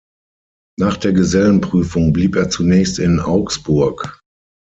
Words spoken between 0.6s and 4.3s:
Nach der Gesellenprüfung blieb er zunächst in Augsburg.